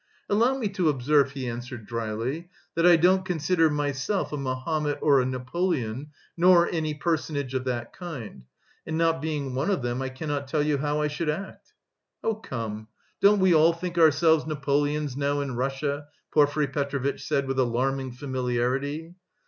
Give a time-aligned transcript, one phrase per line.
[0.29, 5.21] "Allow me to observe," he answered dryly, "that I don't consider myself a Mahomet or
[5.21, 8.45] a Napoleon, nor any personage of that kind,
[8.87, 11.73] and not being one of them I cannot tell you how I should act."
[12.23, 12.87] "Oh, come,
[13.21, 19.13] don't we all think ourselves Napoleons now in Russia?" Porfiry Petrovitch said with alarming familiarity.